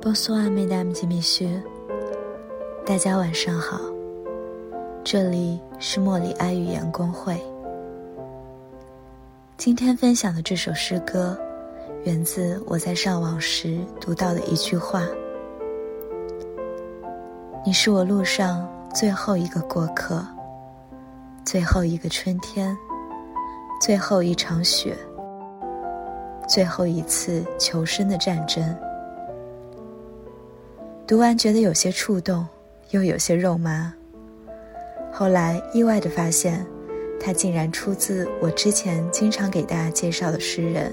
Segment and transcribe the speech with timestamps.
[0.00, 1.60] Bonsoir, mesdames et messieurs。
[2.86, 3.80] 大家晚上好，
[5.02, 7.36] 这里是莫里埃语言工会。
[9.56, 11.36] 今天分享的这首诗歌，
[12.04, 15.02] 源自我在上网时读到的一句话
[17.66, 20.24] ：“你是我路上最后一个过客，
[21.44, 22.74] 最后一个春天，
[23.80, 24.96] 最后一场雪，
[26.48, 28.64] 最后一次求生的战争。”
[31.08, 32.46] 读完觉得有些触动，
[32.90, 33.90] 又有些肉麻。
[35.10, 36.66] 后来意外地发现，
[37.18, 40.92] 它竟然出自我之前经常给大家介绍的诗人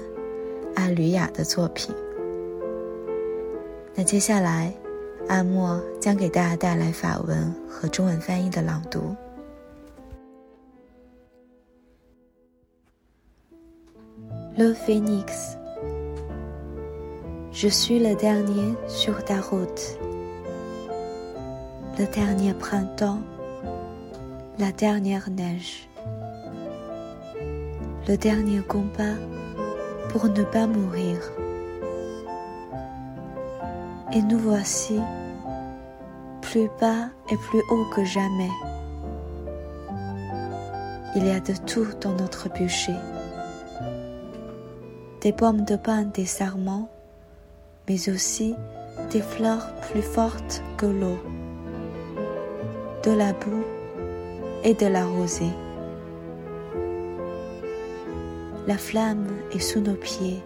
[0.74, 1.94] 阿吕雅的作品。
[3.94, 4.72] 那接下来，
[5.28, 9.14] 阿莫将给大家带来法文和中文翻译的朗读。
[14.56, 15.26] Le phénix,
[17.56, 19.98] je suis le dernier sur ta route.
[21.98, 23.20] le dernier printemps,
[24.58, 25.88] la dernière neige,
[28.06, 29.16] le dernier combat
[30.10, 31.16] pour ne pas mourir.
[34.12, 35.00] Et nous voici
[36.42, 38.52] plus bas et plus haut que jamais.
[41.14, 43.00] Il y a de tout dans notre bûcher.
[45.22, 46.90] Des pommes de pain des sarments,
[47.88, 48.54] mais aussi
[49.10, 51.18] des fleurs plus fortes que l'eau
[53.04, 53.64] de la boue
[54.64, 55.52] et de la rosée.
[58.66, 60.42] La flamme est sous nos pieds,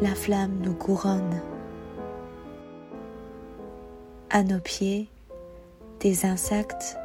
[0.00, 1.42] la flamme nous couronne.
[4.30, 5.08] À nos pieds,
[5.98, 6.96] des insectes,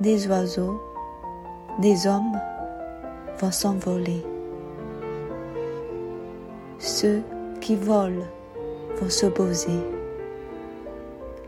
[0.00, 0.80] des oiseaux,
[1.80, 2.40] des hommes
[3.38, 4.24] vont s'envoler.
[6.78, 7.20] Ceux
[7.60, 8.24] qui volent
[9.00, 9.80] vont se poser.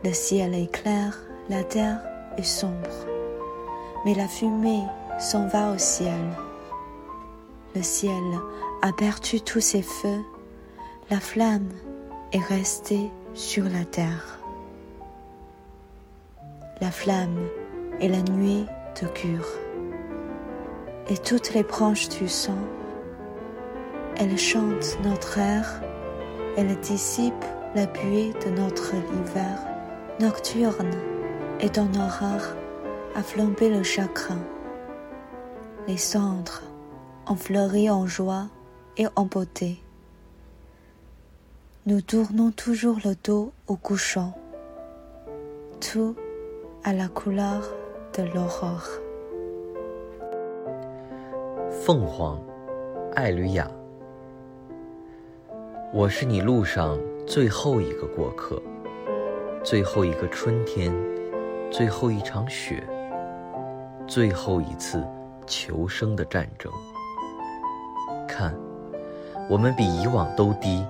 [0.05, 2.01] Le ciel est clair, la terre
[2.37, 3.07] est sombre,
[4.05, 4.85] mais la fumée
[5.19, 6.21] s'en va au ciel.
[7.75, 8.25] Le ciel
[8.83, 10.23] a perdu tous ses feux,
[11.11, 11.71] la flamme
[12.33, 14.39] est restée sur la terre.
[16.81, 17.49] La flamme
[18.01, 18.65] est la nuée
[19.01, 19.49] de cure,
[21.09, 22.59] et toutes les branches du sang,
[24.19, 25.81] elles chantent notre air,
[26.58, 27.34] elles dissipent
[27.76, 29.60] la buée de notre hiver
[30.20, 30.92] nocturne
[31.60, 32.56] et dans nos rares
[33.16, 34.40] a flambé le chagrin.
[35.88, 36.62] Les cendres
[37.28, 38.48] ont fleuri en joie
[38.98, 39.82] et en beauté.
[41.86, 44.34] Nous tournons toujours le dos au couchant,
[45.80, 46.16] tout
[46.84, 47.64] à la couleur
[48.18, 49.00] de l'aurore.
[51.84, 52.38] 凤凰，
[53.16, 53.72] 艾吕雅。
[55.97, 58.61] 我是你路上最后一个过客，
[59.65, 60.95] 最后一个春天。
[61.71, 62.87] 最后一场雪，
[64.07, 65.03] 最后一次
[65.47, 66.71] 求生的战争。
[68.29, 68.55] 看，
[69.49, 70.85] 我们比以往都低，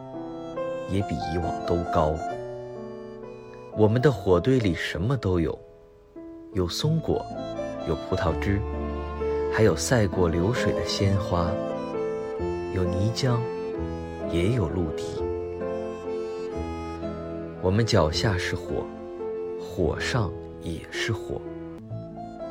[0.91, 2.13] 也比以往都高。
[3.77, 5.57] 我们的火堆里什么都有，
[6.53, 7.25] 有松果，
[7.89, 8.61] 有葡萄汁，
[9.55, 11.49] 还有赛过流水的鲜花，
[12.75, 13.37] 有泥浆，
[14.31, 15.05] 也有陆地。
[17.63, 18.87] 我们脚下是火，
[19.61, 20.31] 火上。
[20.63, 21.41] 也是火，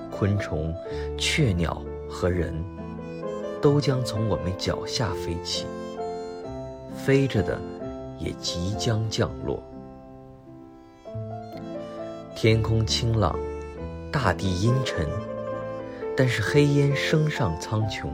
[0.10, 0.74] 昆虫、
[1.18, 2.54] 雀鸟和人
[3.62, 5.66] 都将从我们脚下飞起，
[6.96, 7.60] 飞着的
[8.18, 9.62] 也即将降落。
[12.38, 13.38] 天空清朗，
[14.14, 15.06] 大地阴沉，
[16.16, 18.08] 但是黑烟升上苍穹，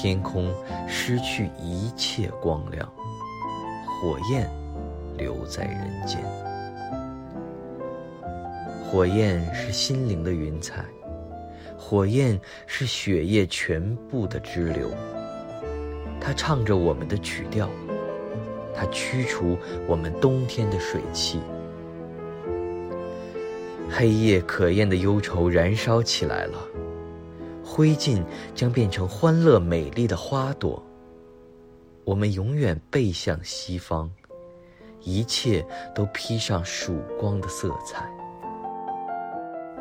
[0.00, 0.54] 天空
[0.86, 2.88] 失去一切光亮，
[4.00, 4.48] 火焰
[5.16, 6.22] 留在人间。
[8.84, 10.84] 火焰是心灵的云彩，
[11.76, 14.88] 火焰是血液全部的支流。
[16.20, 17.68] 它唱着我们的曲调，
[18.72, 21.40] 它驱除我们冬天的水汽。
[23.90, 26.68] 黑夜可厌的忧愁燃烧起来了，
[27.78, 28.20] 灰烬
[28.56, 30.82] 将变成欢乐美丽的花朵。
[32.04, 34.10] 我们永远背向西方，
[35.00, 35.64] 一切
[35.94, 38.04] 都披上曙光的色彩。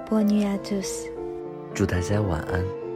[0.07, 1.07] Bonne nuit à tous.
[1.73, 2.86] 祝大家晚安。